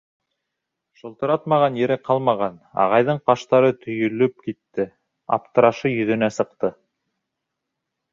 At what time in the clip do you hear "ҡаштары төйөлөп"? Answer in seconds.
3.31-4.41